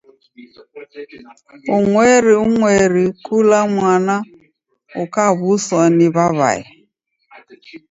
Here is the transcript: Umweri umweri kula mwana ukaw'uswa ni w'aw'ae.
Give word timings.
Umweri 1.77 2.31
umweri 2.45 3.03
kula 3.25 3.59
mwana 3.75 4.15
ukaw'uswa 5.03 5.81
ni 5.97 6.07
w'aw'ae. 6.13 6.63